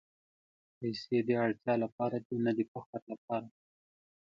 پېسې 0.77 1.17
د 1.27 1.29
اړتیا 1.43 1.73
لپاره 1.83 2.17
دي، 2.25 2.35
نه 2.45 2.51
د 2.57 2.59
فخر 2.71 3.01
لپاره. 3.11 3.47